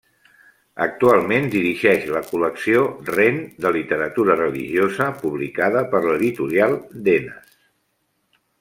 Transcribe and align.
Actualment 0.85 1.43
dirigeix 1.55 2.07
la 2.13 2.21
col·lecció 2.29 2.81
Rent 3.11 3.37
de 3.67 3.73
literatura 3.77 4.39
religiosa, 4.41 5.11
publicada 5.21 5.85
per 5.93 6.03
l'editorial 6.09 6.75
Denes. 7.11 7.57